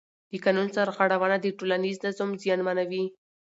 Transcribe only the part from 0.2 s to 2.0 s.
د قانون سرغړونه د ټولنیز